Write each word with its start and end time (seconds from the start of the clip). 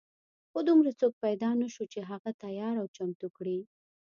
خو 0.51 0.59
دومره 0.67 0.91
څوک 0.99 1.13
پیدا 1.23 1.49
نه 1.61 1.67
شو 1.73 1.83
چې 1.93 1.99
هغه 2.11 2.31
تیار 2.43 2.75
او 2.81 2.87
چمتو 2.95 3.27
کړي. 3.37 3.59